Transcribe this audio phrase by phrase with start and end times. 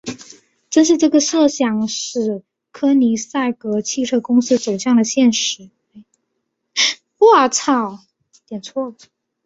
[0.71, 5.69] 正是这个设想使柯尼塞格汽车公司走向了现实。